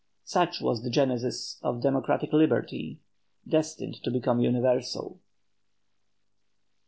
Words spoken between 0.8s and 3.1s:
the genesis of democratic liberty,